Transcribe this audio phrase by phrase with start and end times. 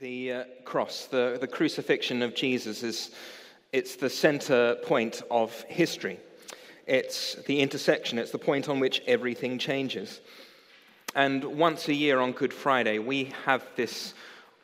[0.00, 3.10] The uh, cross, the, the crucifixion of Jesus, is
[3.70, 6.18] it's the center point of history.
[6.86, 10.22] It's the intersection, it's the point on which everything changes.
[11.14, 14.14] And once a year on Good Friday, we have this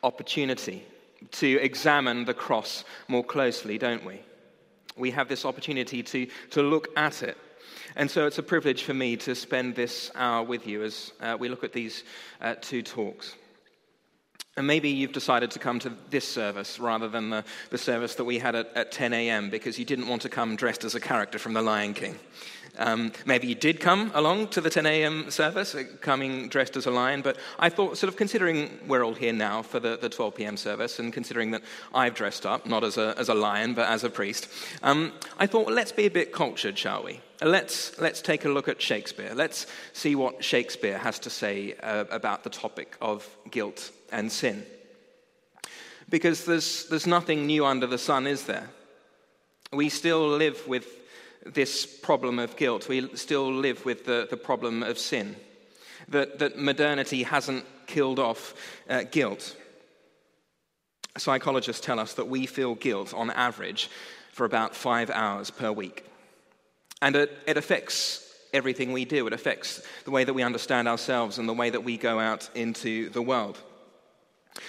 [0.01, 0.83] opportunity
[1.33, 4.21] to examine the cross more closely, don't we?
[4.95, 7.37] We have this opportunity to, to look at it.
[7.95, 11.37] And so it's a privilege for me to spend this hour with you as uh,
[11.39, 12.05] we look at these
[12.41, 13.35] uh, two talks.
[14.57, 18.23] And maybe you've decided to come to this service rather than the, the service that
[18.23, 19.51] we had at, at 10 a.m.
[19.51, 22.15] because you didn't want to come dressed as a character from The Lion King.
[22.77, 25.31] Um, maybe you did come along to the 10 a.m.
[25.31, 29.15] service, uh, coming dressed as a lion, but I thought, sort of considering we're all
[29.15, 30.57] here now for the, the 12 p.m.
[30.57, 31.63] service, and considering that
[31.93, 34.47] I've dressed up, not as a, as a lion, but as a priest,
[34.83, 37.21] um, I thought, well, let's be a bit cultured, shall we?
[37.41, 39.33] Let's, let's take a look at Shakespeare.
[39.33, 44.65] Let's see what Shakespeare has to say uh, about the topic of guilt and sin.
[46.09, 48.69] Because there's, there's nothing new under the sun, is there?
[49.73, 50.87] We still live with
[51.53, 52.87] this problem of guilt.
[52.87, 55.35] We still live with the, the problem of sin.
[56.09, 58.53] That, that modernity hasn't killed off
[58.89, 59.55] uh, guilt.
[61.17, 63.89] Psychologists tell us that we feel guilt on average
[64.31, 66.05] for about five hours per week.
[67.01, 69.27] And it, it affects everything we do.
[69.27, 72.49] It affects the way that we understand ourselves and the way that we go out
[72.55, 73.57] into the world.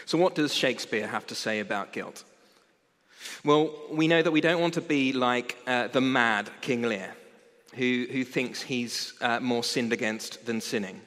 [0.07, 2.25] So, what does Shakespeare have to say about guilt?
[3.45, 7.15] Well, we know that we don't want to be like uh, the mad King Lear,
[7.75, 11.01] who, who thinks he's uh, more sinned against than sinning.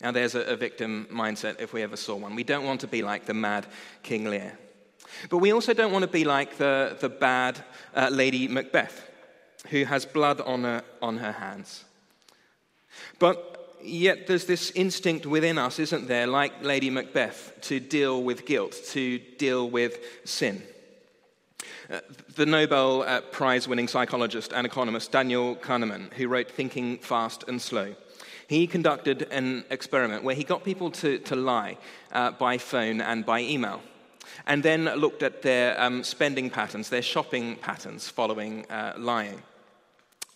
[0.00, 2.34] Now, there's a, a, victim mindset if we ever saw one.
[2.34, 3.66] We don't want to be like the mad
[4.02, 4.58] King Lear.
[5.30, 9.08] But we also don't want to be like the, the bad uh, Lady Macbeth,
[9.70, 11.84] who has blood on her, on her hands.
[13.18, 18.44] But yet there's this instinct within us, isn't there, like Lady Macbeth, to deal with
[18.44, 20.62] guilt, to deal with sin.
[21.88, 22.00] Uh,
[22.34, 27.62] the Nobel uh, Prize winning psychologist and economist Daniel Kahneman, who wrote Thinking Fast and
[27.62, 27.94] Slow,
[28.48, 31.78] he conducted an experiment where he got people to, to lie
[32.10, 33.80] uh, by phone and by email,
[34.48, 39.40] and then looked at their um, spending patterns, their shopping patterns following uh, lying.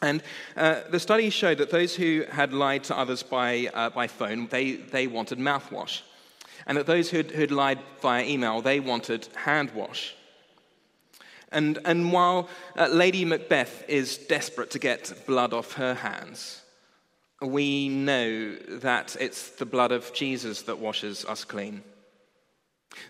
[0.02, 0.22] And
[0.56, 4.46] uh, the study showed that those who had lied to others by, uh, by phone,
[4.46, 6.02] they, they wanted mouthwash.
[6.66, 10.14] And that those who had lied via email, they wanted hand wash.
[11.52, 16.62] And, and while uh, Lady Macbeth is desperate to get blood off her hands,
[17.42, 21.82] we know that it's the blood of Jesus that washes us clean.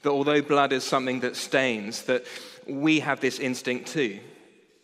[0.02, 2.24] That although blood is something that stains, that
[2.66, 4.20] we have this instinct too.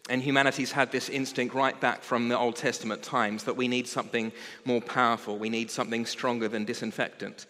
[0.08, 3.88] And humanity's had this instinct right back from the Old Testament times that we need
[3.88, 4.32] something
[4.64, 7.46] more powerful, we need something stronger than disinfectant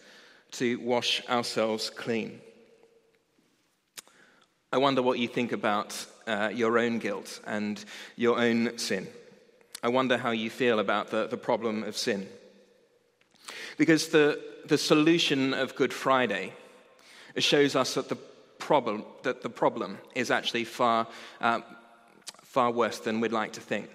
[0.51, 2.41] to wash ourselves clean.
[4.71, 7.83] I wonder what you think about uh, your own guilt and
[8.15, 9.07] your own sin.
[9.81, 12.27] I wonder how you feel about the, the problem of sin.
[13.77, 16.53] Because the, the solution of Good Friday
[17.37, 18.17] shows us that the
[18.59, 21.07] problem, that the problem is actually far
[21.39, 21.61] uh,
[22.43, 23.87] far worse than we'd like to think.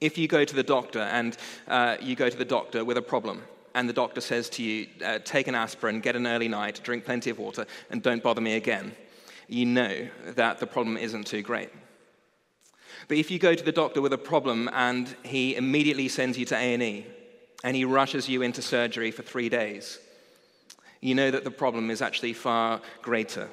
[0.00, 1.36] If you go to the doctor and
[1.66, 3.42] uh, you go to the doctor with a problem,
[3.74, 7.04] and the doctor says to you, uh, take an aspirin, get an early night, drink
[7.04, 8.92] plenty of water, and don't bother me again,
[9.50, 11.70] you know that the problem isn't too great.
[13.08, 16.44] But if you go to the doctor with a problem and he immediately sends you
[16.46, 17.04] to A&E
[17.64, 19.98] and he rushes you into surgery for 3 days,
[21.00, 23.48] you know that the problem is actually far greater.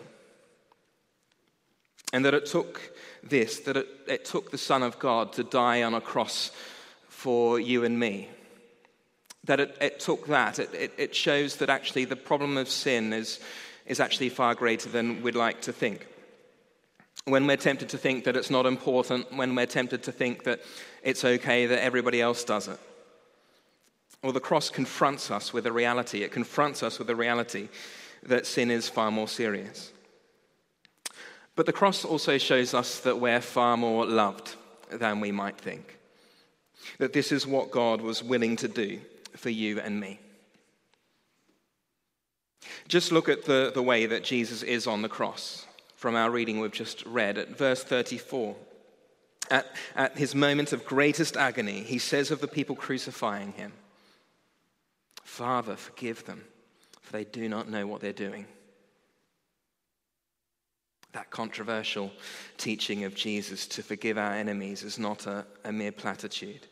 [2.13, 2.79] And that it took
[3.23, 6.51] this that it, it took the Son of God to die on a cross
[7.09, 8.29] for you and me.
[9.45, 10.59] That it, it took that.
[10.59, 13.39] It, it, it shows that actually the problem of sin is,
[13.87, 16.05] is actually far greater than we'd like to think.
[17.25, 20.61] When we're tempted to think that it's not important, when we're tempted to think that
[21.03, 22.79] it's okay that everybody else does it.
[24.23, 26.23] Well, the cross confronts us with a reality.
[26.23, 27.69] It confronts us with the reality
[28.23, 29.91] that sin is far more serious.
[31.55, 34.55] But the cross also shows us that we're far more loved
[34.91, 35.97] than we might think.
[36.99, 38.99] That this is what God was willing to do
[39.35, 40.19] for you and me.
[42.87, 45.65] Just look at the, the way that Jesus is on the cross
[45.95, 48.55] from our reading we've just read at verse 34.
[49.49, 53.73] At, at his moment of greatest agony, he says of the people crucifying him,
[55.23, 56.43] Father, forgive them,
[57.01, 58.45] for they do not know what they're doing
[61.17, 62.11] that controversial
[62.57, 66.67] teaching of Jesus to forgive our enemies is not a, a mere platitude.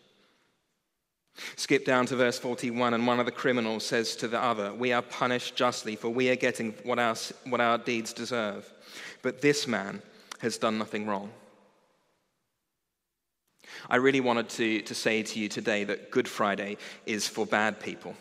[1.58, 4.94] Skip down to verse 41, and one of the criminals says to the other, We
[4.94, 7.16] are punished justly, for we are getting what our,
[7.46, 8.72] what our deeds deserve.
[9.22, 10.02] But this man
[10.40, 11.32] has done nothing wrong.
[13.90, 17.80] I really wanted to, to say to you today that Good Friday is for bad
[17.80, 18.16] people,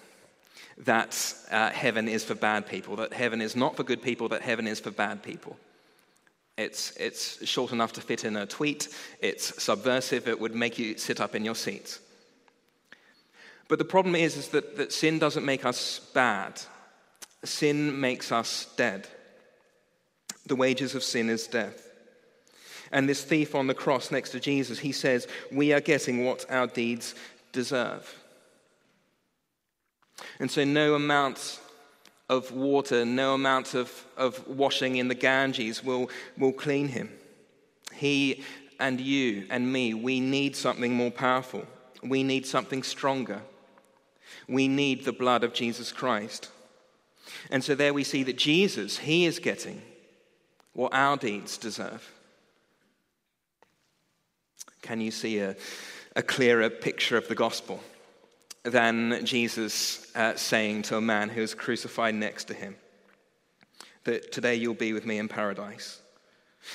[0.78, 4.42] that uh, heaven is for bad people, that heaven is not for good people, that
[4.42, 5.56] heaven is for bad people.
[6.56, 8.88] It's, it's short enough to fit in a tweet,
[9.20, 12.00] it's subversive, it would make you sit up in your seats.
[13.68, 16.60] But the problem is, is that, that sin doesn't make us bad,
[17.44, 19.08] sin makes us dead.
[20.46, 21.88] The wages of sin is death.
[22.92, 26.44] And this thief on the cross next to Jesus, he says, We are getting what
[26.50, 27.14] our deeds
[27.52, 28.22] deserve.
[30.38, 31.60] And so, no amount
[32.28, 37.10] of water, no amount of, of washing in the Ganges will, will clean him.
[37.92, 38.44] He
[38.80, 41.64] and you and me, we need something more powerful.
[42.02, 43.40] We need something stronger.
[44.48, 46.50] We need the blood of Jesus Christ.
[47.50, 49.82] And so there we see that Jesus, he is getting
[50.72, 52.10] what our deeds deserve.
[54.82, 55.56] Can you see a,
[56.14, 57.80] a clearer picture of the gospel
[58.64, 62.76] than Jesus uh, saying to a man who is crucified next to him
[64.04, 66.00] that today you'll be with me in paradise?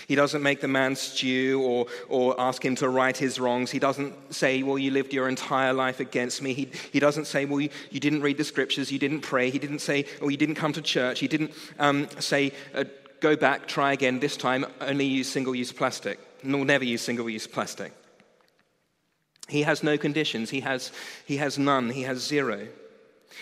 [0.08, 3.72] He doesn't make the man stew or, or ask him to right his wrongs.
[3.72, 6.54] He doesn't say, Well, you lived your entire life against me.
[6.54, 9.50] He, he doesn't say, Well, you, you didn't read the scriptures, you didn't pray.
[9.50, 11.20] He didn't say, Oh, you didn't come to church.
[11.20, 12.86] He didn't um, say, uh,
[13.20, 14.20] Go back, try again.
[14.20, 16.20] This time, only use single use plastic.
[16.42, 17.94] Nor never use single use plastic.
[19.50, 20.92] He has no conditions, he has,
[21.26, 22.68] he has none, he has zero.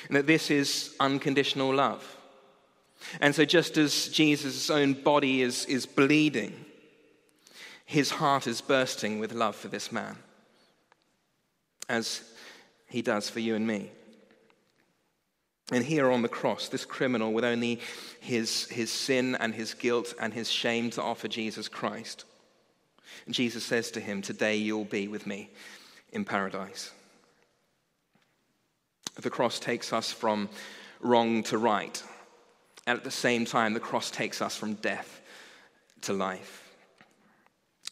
[0.07, 2.16] And that this is unconditional love.
[3.21, 6.65] And so, just as Jesus' own body is, is bleeding,
[7.85, 10.17] his heart is bursting with love for this man,
[11.87, 12.21] as
[12.87, 13.91] he does for you and me.
[15.71, 17.81] And here on the cross, this criminal with only
[18.21, 22.23] his, his sin and his guilt and his shame to offer Jesus Christ.
[23.29, 25.49] Jesus says to him, Today you'll be with me
[26.13, 26.91] in paradise.
[29.21, 30.47] The cross takes us from
[31.01, 32.01] wrong to right
[32.87, 35.21] and at the same time, the cross takes us from death
[36.01, 36.63] to life.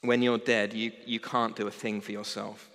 [0.02, 2.70] When you're dead, you, you can't do a thing for yourself.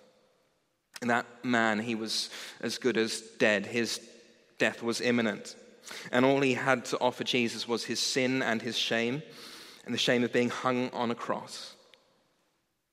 [1.01, 2.29] And that man, he was
[2.61, 3.65] as good as dead.
[3.65, 4.01] His
[4.59, 5.57] death was imminent.
[6.13, 9.23] And all he had to offer Jesus was his sin and his shame,
[9.87, 11.75] and the shame of being hung on a cross.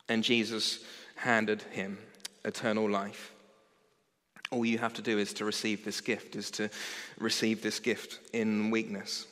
[0.08, 0.80] And Jesus
[1.16, 1.98] handed him
[2.46, 3.34] eternal life.
[4.52, 6.70] All you have to do is to receive this gift, is to
[7.20, 9.28] receive this gift in weakness.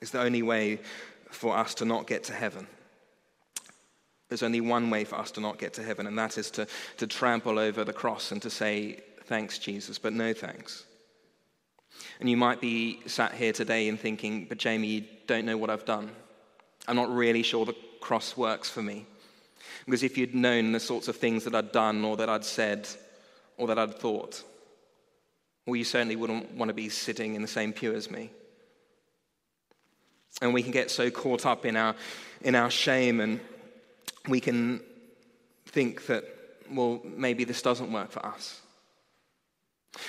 [0.00, 0.80] It's the only way
[1.30, 2.66] for us to not get to heaven.
[4.28, 6.66] There's only one way for us to not get to heaven, and that is to,
[6.98, 10.84] to trample over the cross and to say, Thanks, Jesus, but no thanks.
[12.18, 15.70] And you might be sat here today and thinking, But Jamie, you don't know what
[15.70, 16.10] I've done.
[16.88, 19.06] I'm not really sure the cross works for me.
[19.84, 22.88] Because if you'd known the sorts of things that I'd done or that I'd said,
[23.62, 24.42] or that I'd thought.
[25.66, 28.30] Well, you certainly wouldn't want to be sitting in the same pew as me.
[30.40, 31.94] And we can get so caught up in our,
[32.40, 33.38] in our shame, and
[34.26, 34.80] we can
[35.66, 36.24] think that,
[36.72, 38.60] well, maybe this doesn't work for us.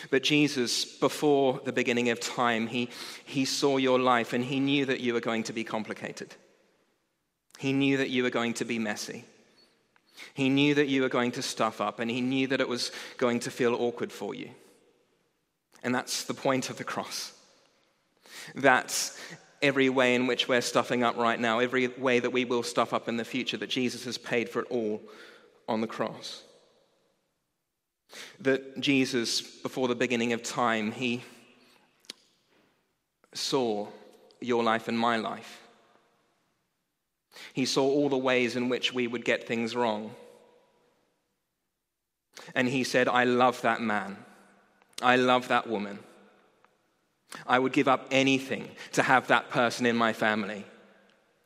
[0.10, 2.90] But Jesus, before the beginning of time, he,
[3.24, 6.34] he saw your life and he knew that you were going to be complicated.
[7.60, 9.26] He knew that you were going to be messy.
[10.34, 12.92] He knew that you were going to stuff up, and he knew that it was
[13.18, 14.50] going to feel awkward for you.
[15.84, 17.34] And that's the point of the cross.
[18.56, 19.20] That's
[19.62, 22.94] every way in which we're stuffing up right now, every way that we will stuff
[22.94, 25.02] up in the future, that Jesus has paid for it all
[25.68, 26.44] on the cross.
[28.42, 31.24] That Jesus, before the beginning of time, he
[33.34, 33.88] saw
[34.40, 35.63] your life and my life.
[37.54, 40.16] He saw all the ways in which we would get things wrong.
[42.56, 44.18] And he said, I love that man.
[45.02, 46.00] I love that woman.
[47.48, 50.66] I would give up anything to have that person in my family.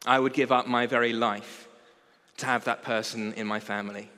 [0.06, 1.68] I would give up my very life
[2.38, 4.10] to have that person in my family.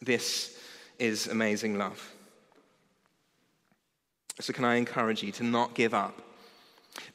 [0.00, 0.58] This
[0.98, 2.12] is amazing love.
[4.40, 6.20] So, can I encourage you to not give up?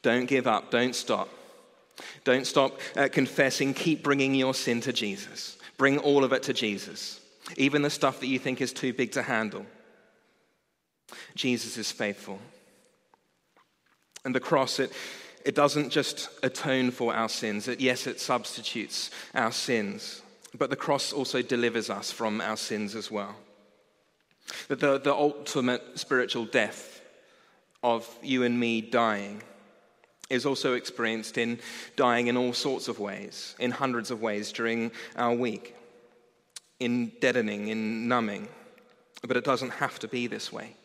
[0.01, 1.29] Don't give up, don't stop.
[2.23, 3.73] Don't stop uh, confessing.
[3.73, 5.57] Keep bringing your sin to Jesus.
[5.77, 7.19] Bring all of it to Jesus,
[7.55, 9.65] even the stuff that you think is too big to handle.
[11.35, 12.39] Jesus is faithful.
[14.25, 14.91] And the cross, it,
[15.45, 17.67] it doesn't just atone for our sins.
[17.67, 20.21] It, yes, it substitutes our sins,
[20.57, 23.35] but the cross also delivers us from our sins as well.
[24.67, 27.01] That the, the ultimate spiritual death
[27.83, 29.43] of you and me dying
[30.29, 31.59] is also experienced in
[31.95, 35.75] dying in all sorts of ways, in hundreds of ways during our week,
[36.79, 38.47] in deadening, in numbing.
[39.25, 40.75] But it doesn't have to be this way.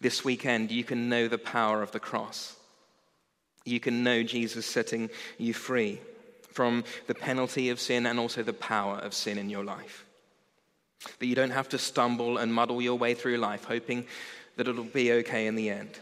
[0.00, 2.56] This weekend, you can know the power of the cross.
[3.64, 6.00] You can know Jesus setting you free
[6.52, 10.04] from the penalty of sin and also the power of sin in your life.
[11.18, 14.06] That you don't have to stumble and muddle your way through life hoping
[14.56, 15.98] that it'll be okay in the end.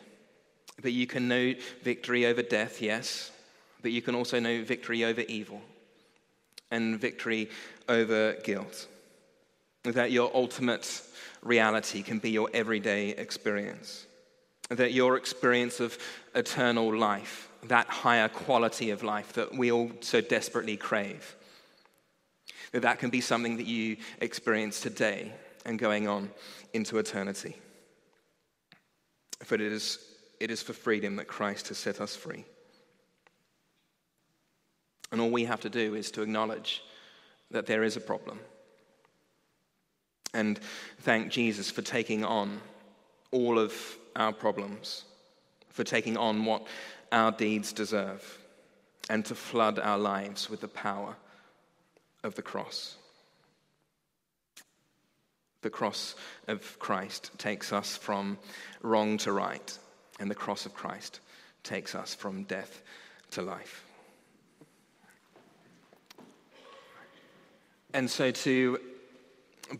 [0.80, 3.30] But you can know victory over death, yes,
[3.82, 5.60] but you can also know victory over evil
[6.70, 7.50] and victory
[7.88, 8.86] over guilt.
[9.82, 11.02] That your ultimate
[11.42, 14.06] reality can be your everyday experience.
[14.68, 15.98] That your experience of
[16.34, 21.34] eternal life, that higher quality of life that we all so desperately crave,
[22.72, 25.32] that that can be something that you experience today
[25.66, 26.30] and going on
[26.72, 27.56] into eternity.
[29.42, 29.98] For it is
[30.40, 32.46] it is for freedom that Christ has set us free.
[35.12, 36.82] And all we have to do is to acknowledge
[37.50, 38.40] that there is a problem.
[40.32, 40.58] And
[41.00, 42.60] thank Jesus for taking on
[43.32, 43.74] all of
[44.16, 45.04] our problems,
[45.68, 46.66] for taking on what
[47.12, 48.38] our deeds deserve,
[49.10, 51.16] and to flood our lives with the power
[52.22, 52.96] of the cross.
[55.62, 56.14] The cross
[56.48, 58.38] of Christ takes us from
[58.82, 59.78] wrong to right
[60.20, 61.20] and the cross of Christ
[61.64, 62.82] takes us from death
[63.32, 63.84] to life.
[67.92, 68.78] And so, to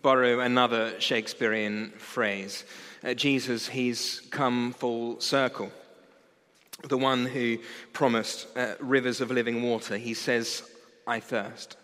[0.03, 2.65] borrow another Shakespearean phrase,
[3.05, 5.71] uh, Jesus, he's come full circle.
[6.83, 7.59] The one who
[7.93, 10.63] promised uh, rivers of living water, he says,
[11.07, 11.77] I thirst.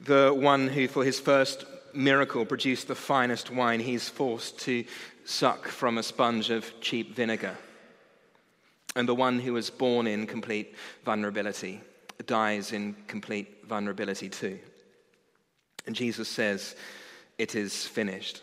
[0.00, 4.84] The one who, for his first miracle, produced the finest wine, he's forced to
[5.24, 7.56] suck from a sponge of cheap vinegar.
[8.96, 10.74] And the one who was born in complete
[11.04, 11.80] vulnerability
[12.26, 14.58] dies in complete vulnerability too.
[15.86, 16.74] And Jesus says,
[17.38, 18.42] It is finished.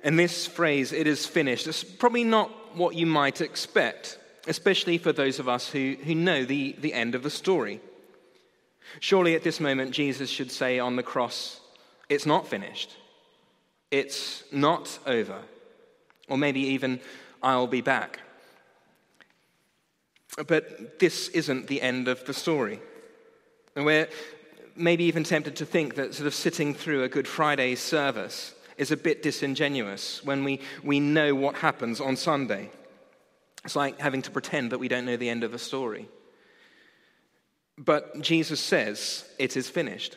[0.00, 5.12] And this phrase, it is finished, is probably not what you might expect, especially for
[5.12, 7.80] those of us who, who know the, the end of the story.
[9.00, 11.60] Surely at this moment, Jesus should say on the cross,
[12.08, 12.96] It's not finished.
[13.90, 15.40] It's not over.
[16.28, 17.00] Or maybe even,
[17.42, 18.20] I'll be back.
[20.46, 22.80] But this isn't the end of the story.
[23.74, 24.08] And we're
[24.74, 28.90] maybe even tempted to think that sort of sitting through a Good Friday service is
[28.90, 32.70] a bit disingenuous when we, we know what happens on Sunday.
[33.64, 36.08] It's like having to pretend that we don't know the end of the story.
[37.78, 40.16] But Jesus says it is finished.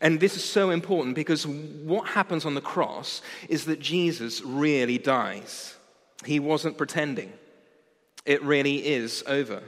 [0.00, 4.98] And this is so important because what happens on the cross is that Jesus really
[4.98, 5.74] dies.
[6.24, 7.32] He wasn't pretending,
[8.24, 9.62] it really is over.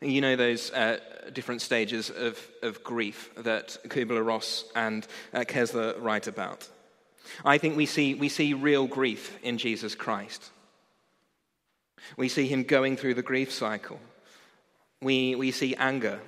[0.00, 0.98] You know those uh,
[1.32, 6.68] different stages of, of grief that Kubler Ross and uh, Kessler write about.
[7.42, 10.50] I think we see, we see real grief in Jesus Christ.
[12.18, 13.98] We see him going through the grief cycle.
[15.00, 16.20] We, we see anger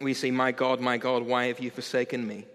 [0.00, 2.46] we see, My God, my God, why have you forsaken me?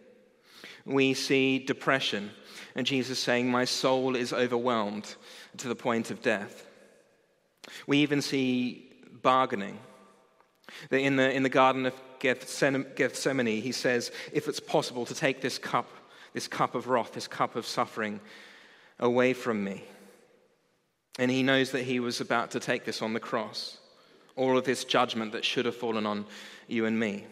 [0.86, 2.32] We see depression,
[2.76, 5.16] and Jesus saying, My soul is overwhelmed
[5.58, 6.68] to the point of death.
[7.88, 9.80] We even see bargaining.
[10.90, 15.42] That in the, in the Garden of Gethsemane, he says, If it's possible to take
[15.42, 15.88] this cup,
[16.34, 18.20] this cup of wrath, this cup of suffering
[19.00, 19.84] away from me.
[21.18, 23.78] And he knows that he was about to take this on the cross.
[24.36, 26.26] All of this judgment that should have fallen on
[26.68, 27.26] you and me.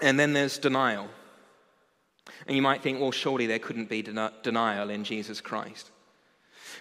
[0.00, 1.08] And then there's denial.
[2.46, 5.90] And you might think, well, surely there couldn't be den- denial in Jesus Christ.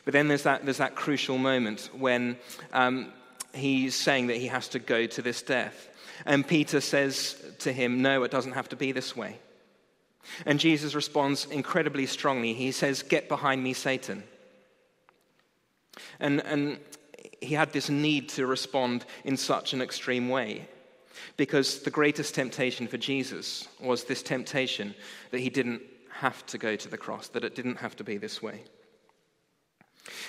[0.05, 2.37] But then there's that, there's that crucial moment when
[2.73, 3.11] um,
[3.53, 5.89] he's saying that he has to go to this death.
[6.25, 9.39] And Peter says to him, No, it doesn't have to be this way.
[10.45, 12.53] And Jesus responds incredibly strongly.
[12.53, 14.23] He says, Get behind me, Satan.
[16.19, 16.79] And, and
[17.41, 20.67] he had this need to respond in such an extreme way.
[21.35, 24.95] Because the greatest temptation for Jesus was this temptation
[25.31, 25.81] that he didn't
[26.11, 28.63] have to go to the cross, that it didn't have to be this way.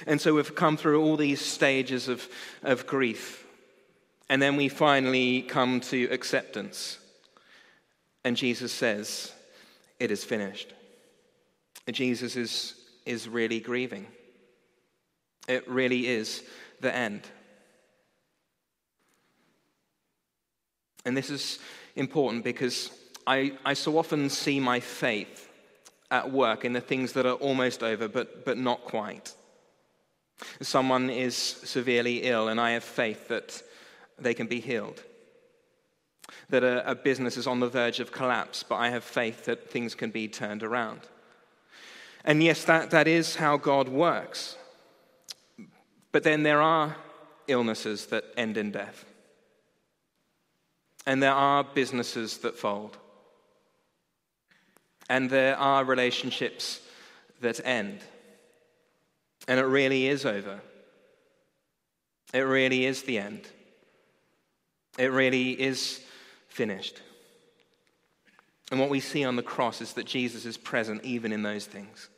[0.07, 2.28] And so we've come through all these stages of,
[2.62, 3.47] of grief.
[4.28, 6.99] And then we finally come to acceptance.
[8.25, 9.33] And Jesus says,
[9.99, 10.75] It is finished.
[11.90, 12.75] Jesus is,
[13.07, 14.07] is really grieving.
[15.47, 16.42] It really is
[16.80, 17.23] the end.
[21.08, 21.58] And this is
[21.96, 22.90] important because
[23.26, 25.48] I, I so often see my faith
[26.10, 29.34] at work in the things that are almost over but, but not quite.
[30.60, 33.62] Someone is severely ill, and I have faith that
[34.18, 35.02] they can be healed.
[36.50, 39.70] That a, a business is on the verge of collapse, but I have faith that
[39.70, 41.00] things can be turned around.
[42.22, 44.56] And yes, that, that is how God works.
[46.12, 46.96] But then there are
[47.46, 49.06] illnesses that end in death.
[51.08, 52.98] And there are businesses that fold.
[55.08, 56.82] And there are relationships
[57.40, 58.00] that end.
[59.48, 60.60] And it really is over.
[62.34, 63.48] It really is the end.
[64.98, 66.02] It really is
[66.48, 67.00] finished.
[68.70, 71.64] And what we see on the cross is that Jesus is present even in those
[71.64, 72.10] things,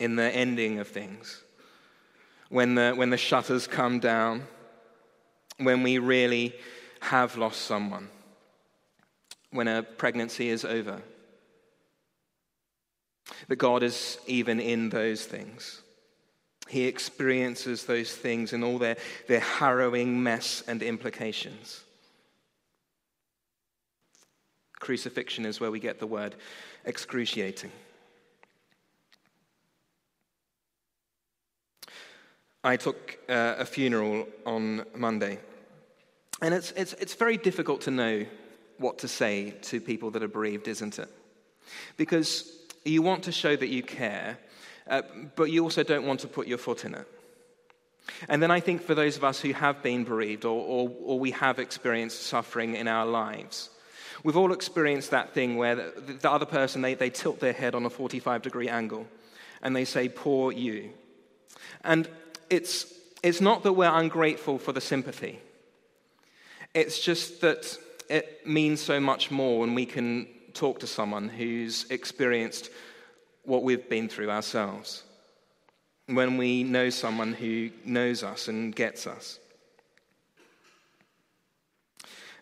[0.00, 1.42] in the ending of things.
[2.48, 4.44] When the, when the shutters come down,
[5.58, 6.54] when we really
[7.04, 8.08] have lost someone,
[9.50, 11.02] when a pregnancy is over.
[13.48, 15.82] That God is even in those things.
[16.68, 18.96] He experiences those things in all their,
[19.28, 21.82] their harrowing mess and implications.
[24.80, 26.34] Crucifixion is where we get the word
[26.86, 27.72] excruciating.
[32.62, 35.38] I took uh, a funeral on Monday,
[36.44, 38.26] and it's, it's, it's very difficult to know
[38.76, 41.08] what to say to people that are bereaved, isn't it?
[41.96, 44.36] Because you want to show that you care,
[44.86, 45.00] uh,
[45.36, 47.08] but you also don't want to put your foot in it.
[48.28, 51.18] And then I think for those of us who have been bereaved or, or, or
[51.18, 53.70] we have experienced suffering in our lives,
[54.22, 57.74] we've all experienced that thing where the, the other person, they, they tilt their head
[57.74, 59.06] on a 45 degree angle
[59.62, 60.90] and they say, Poor you.
[61.84, 62.06] And
[62.50, 65.40] it's, it's not that we're ungrateful for the sympathy,
[66.74, 67.78] it's just that
[68.08, 72.70] it means so much more when we can talk to someone who's experienced
[73.44, 75.04] what we've been through ourselves.
[76.06, 79.38] When we know someone who knows us and gets us.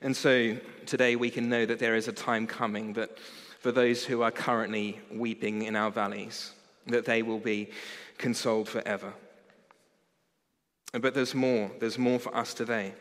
[0.00, 3.18] And so today we can know that there is a time coming that
[3.60, 6.52] for those who are currently weeping in our valleys,
[6.88, 7.70] that they will be
[8.18, 9.12] consoled forever.
[10.92, 11.70] But there's more.
[11.78, 12.94] There's more for us today.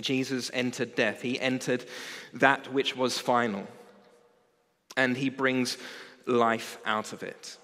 [0.00, 1.22] Jesus entered death.
[1.22, 1.84] He entered
[2.34, 3.66] that which was final
[4.96, 5.78] and he brings
[6.26, 7.56] life out of it.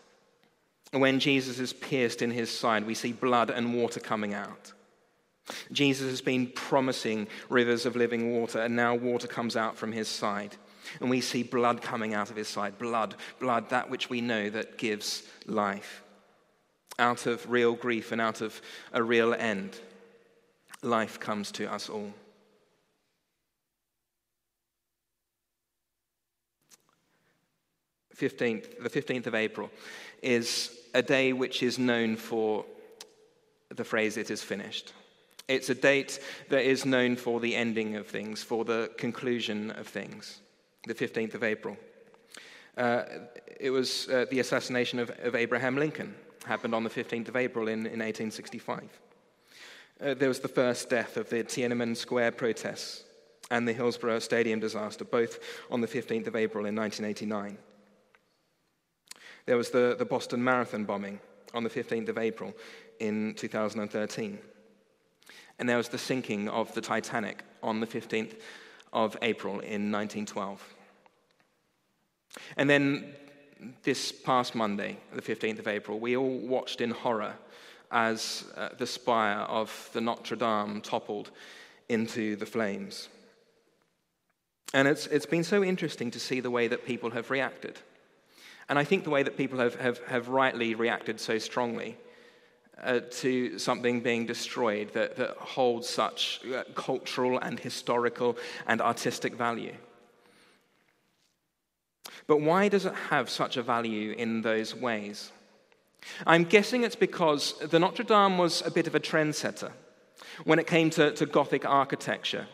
[0.93, 4.73] When Jesus is pierced in his side, we see blood and water coming out.
[5.71, 10.09] Jesus has been promising rivers of living water, and now water comes out from his
[10.09, 10.57] side.
[11.01, 12.79] And we see blood coming out of his side.
[12.79, 16.03] Blood, blood, that which we know that gives life.
[16.99, 18.61] Out of real grief and out of
[18.93, 19.79] a real end,
[20.87, 22.13] life comes to us all.
[28.17, 29.71] 15th, the 15th of April,
[30.23, 32.65] is a day which is known for
[33.75, 34.95] the phrase, it is finished.
[35.49, 39.87] It's a date that is known for the ending of things, for the conclusion of
[39.87, 40.41] things,
[40.87, 41.77] the 15th of April.
[42.77, 43.03] Uh,
[43.61, 47.69] it was uh, the assassination of, of, Abraham Lincoln, happened on the 15th of April
[47.69, 48.83] in, in 1865.
[49.99, 53.05] Uh, there was the first death of the Tiananmen Square protests
[53.51, 55.39] and the Hillsborough Stadium disaster, both
[55.71, 57.57] on the 15th of April in 1989.
[59.47, 61.21] There was the, the Boston Marathon bombing
[61.55, 62.53] on the 15th of April
[63.01, 64.39] in 2013.
[65.59, 68.35] And there was the sinking of the Titanic on the 15th
[68.93, 70.75] of April in 1912.
[72.59, 73.15] And then
[73.83, 77.35] this past Monday, the 15th of April, we all watched in horror
[77.91, 81.31] as uh, the spire of the Notre Dame toppled
[81.89, 83.09] into the flames.
[84.75, 87.79] And it's, it's been so interesting to see the way that people have reacted.
[88.69, 91.97] And I think the way that people have, have, have rightly reacted so strongly
[92.83, 99.35] uh, to something being destroyed that, that holds such uh, cultural and historical and artistic
[99.35, 99.75] value.
[102.27, 105.31] But why does it have such a value in those ways?
[106.27, 109.73] I'm guessing it's because the Notre Dame was a bit of a trendsetter
[110.45, 112.47] when it came to, to Gothic architecture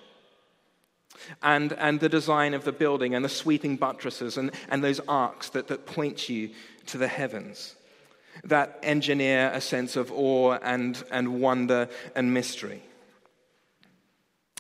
[1.43, 5.51] and, and the design of the building and the sweeping buttresses and, and those arcs
[5.51, 6.51] that, that point you
[6.87, 7.77] to the heavens
[8.45, 12.83] that engineer a sense of awe and, and wonder and mystery.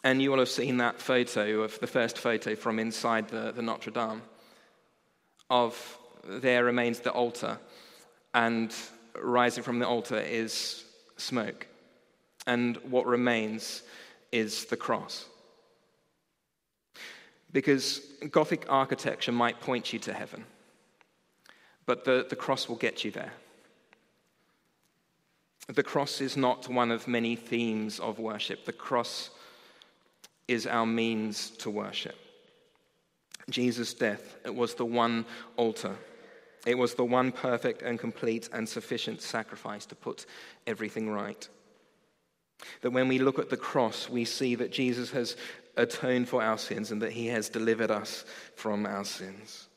[0.04, 3.62] And you will have seen that photo of the first photo from inside the, the
[3.62, 4.22] Notre Dame.
[5.48, 7.58] Of there remains the altar,
[8.34, 8.74] and
[9.20, 10.84] rising from the altar is
[11.16, 11.66] smoke.
[12.46, 13.82] And what remains
[14.32, 15.26] is the cross.
[17.52, 20.44] Because Gothic architecture might point you to heaven.
[21.86, 23.32] But the, the cross will get you there.
[25.68, 28.64] The cross is not one of many themes of worship.
[28.64, 29.30] The cross
[30.48, 32.16] is our means to worship.
[33.48, 35.24] Jesus' death, it was the one
[35.56, 35.96] altar.
[36.66, 40.26] It was the one perfect and complete and sufficient sacrifice to put
[40.66, 41.48] everything right.
[42.82, 45.36] That when we look at the cross, we see that Jesus has
[45.76, 49.68] atoned for our sins and that he has delivered us from our sins.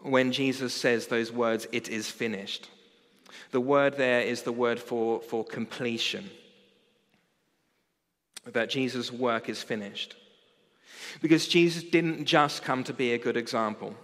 [0.00, 2.68] When Jesus says those words, it is finished,
[3.50, 6.30] the word there is the word for, for completion.
[8.46, 10.16] That Jesus' work is finished.
[11.20, 13.94] Because Jesus didn't just come to be a good example,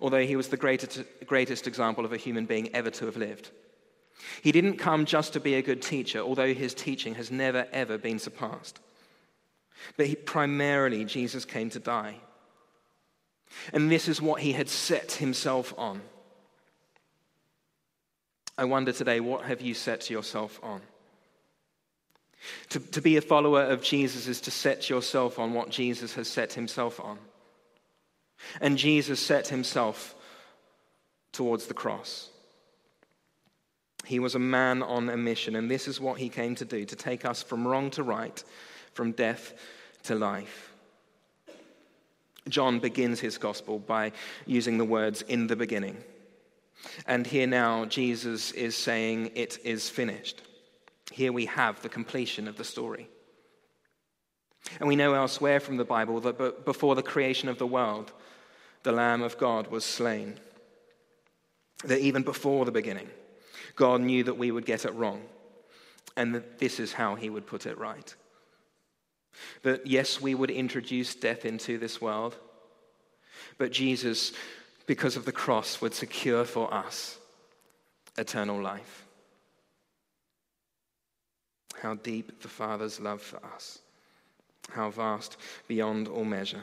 [0.00, 3.50] although he was the greatest, greatest example of a human being ever to have lived.
[4.42, 7.98] He didn't come just to be a good teacher, although his teaching has never, ever
[7.98, 8.80] been surpassed.
[9.96, 12.16] But he, primarily, Jesus came to die.
[13.72, 16.02] And this is what he had set himself on.
[18.56, 20.80] I wonder today, what have you set yourself on?
[22.70, 26.28] To, to be a follower of Jesus is to set yourself on what Jesus has
[26.28, 27.18] set himself on.
[28.60, 30.14] And Jesus set himself
[31.32, 32.30] towards the cross.
[34.04, 36.84] He was a man on a mission, and this is what he came to do
[36.84, 38.42] to take us from wrong to right,
[38.92, 39.52] from death
[40.04, 40.72] to life.
[42.48, 44.12] John begins his gospel by
[44.46, 45.96] using the words, in the beginning.
[47.06, 50.42] And here now, Jesus is saying, It is finished.
[51.12, 53.08] Here we have the completion of the story.
[54.80, 58.12] And we know elsewhere from the Bible that before the creation of the world,
[58.82, 60.38] the Lamb of God was slain.
[61.84, 63.08] That even before the beginning,
[63.76, 65.22] God knew that we would get it wrong,
[66.16, 68.14] and that this is how he would put it right.
[69.62, 72.36] That yes, we would introduce death into this world,
[73.58, 74.32] but Jesus
[74.88, 77.18] because of the cross, would secure for us
[78.16, 79.06] eternal life.
[81.80, 83.80] How deep the Father's love for us,
[84.70, 85.36] how vast
[85.68, 86.62] beyond all measure.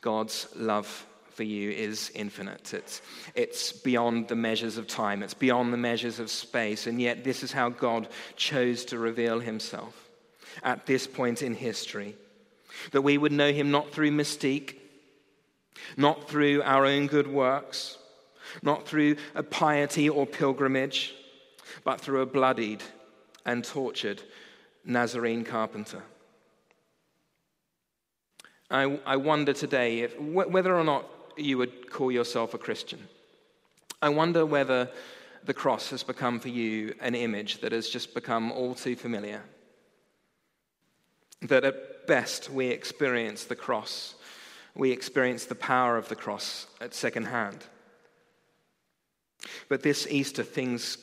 [0.00, 2.72] God's love for you is infinite.
[2.72, 3.02] It's,
[3.34, 7.42] it's beyond the measures of time, it's beyond the measures of space, and yet this
[7.42, 10.08] is how God chose to reveal himself
[10.62, 12.14] at this point in history.
[12.92, 14.76] That we would know him not through mystique,
[15.96, 17.98] not through our own good works,
[18.62, 21.14] not through a piety or pilgrimage,
[21.82, 22.82] but through a bloodied
[23.44, 24.22] and tortured
[24.84, 26.02] Nazarene carpenter.
[28.74, 31.06] I, I wonder today if, whether or not
[31.36, 33.00] you would call yourself a Christian.
[34.02, 34.90] I wonder whether
[35.44, 39.42] the cross has become for you an image that has just become all too familiar.
[41.42, 44.14] That at best we experience the cross
[44.74, 47.64] we experience the power of the cross at second hand.
[49.68, 50.98] But this Easter, things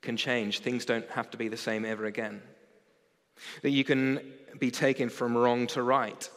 [0.00, 0.60] can change.
[0.60, 2.40] Things don't have to be the same ever again.
[3.62, 4.20] That you can
[4.58, 6.28] be taken from wrong to right.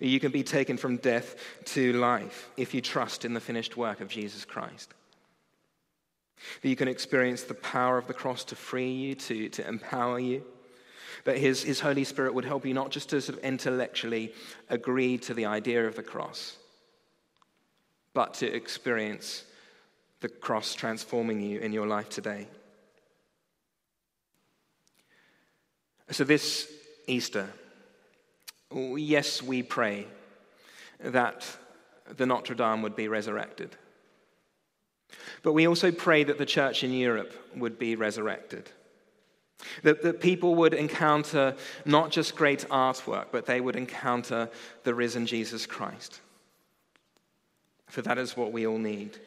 [0.00, 4.00] You can be taken from death to life if you trust in the finished work
[4.00, 4.94] of Jesus Christ.
[6.60, 10.18] That you can experience the power of the cross to free you, to, to empower
[10.18, 10.44] you
[11.24, 14.32] that his, his Holy Spirit would help you not just to sort of intellectually
[14.68, 16.56] agree to the idea of the cross,
[18.12, 19.44] but to experience
[20.20, 22.46] the cross transforming you in your life today.
[26.10, 26.70] So, this
[27.06, 27.48] Easter,
[28.74, 30.06] yes, we pray
[31.00, 31.46] that
[32.16, 33.76] the Notre Dame would be resurrected.
[35.42, 38.70] But we also pray that the church in Europe would be resurrected.
[39.82, 41.54] That, that people would encounter
[41.84, 44.48] not just great artwork, but they would encounter
[44.84, 46.20] the risen Jesus Christ.
[47.88, 49.18] For that is what we all need.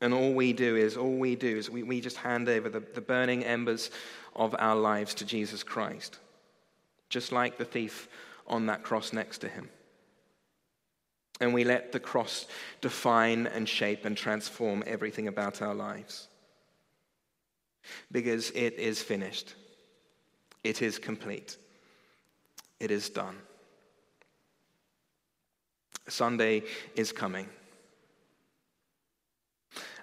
[0.00, 2.80] And all we do is, all we do is we, we just hand over the,
[2.80, 3.90] the burning embers
[4.34, 6.18] of our lives to Jesus Christ,
[7.14, 8.08] just like the thief
[8.48, 9.70] on that cross next to him.
[11.40, 12.46] And we let the cross
[12.80, 16.26] define and shape and transform everything about our lives
[18.10, 19.54] because it is finished,
[20.64, 21.56] it is complete,
[22.80, 23.36] it is done.
[26.08, 26.64] Sunday
[26.96, 27.48] is coming.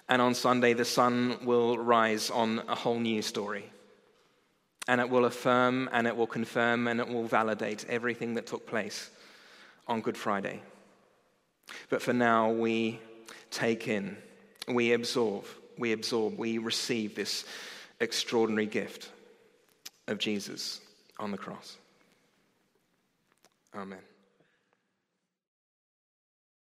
[0.08, 3.70] And on Sunday, the sun will rise on a whole new story.
[4.88, 8.66] And it will affirm and it will confirm and it will validate everything that took
[8.66, 9.10] place
[9.86, 10.60] on Good Friday.
[11.88, 13.00] But for now, we
[13.50, 14.16] take in,
[14.68, 15.44] we absorb,
[15.78, 17.44] we absorb, we receive this
[18.00, 19.10] extraordinary gift
[20.08, 20.80] of Jesus
[21.18, 21.76] on the cross.
[23.74, 24.11] Amen.